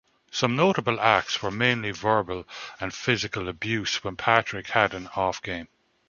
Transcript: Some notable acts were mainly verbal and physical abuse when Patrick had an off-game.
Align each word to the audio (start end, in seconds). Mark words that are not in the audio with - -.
Some 0.31 0.55
notable 0.55 0.99
acts 0.99 1.43
were 1.43 1.51
mainly 1.51 1.91
verbal 1.91 2.47
and 2.79 2.91
physical 2.91 3.47
abuse 3.47 4.03
when 4.03 4.15
Patrick 4.15 4.69
had 4.69 4.95
an 4.95 5.05
off-game. 5.15 5.67